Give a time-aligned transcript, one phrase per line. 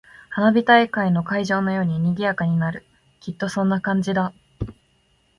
[0.31, 2.83] 花火大会の会場のように賑やかになる。
[3.19, 4.33] きっとそんな感じだ。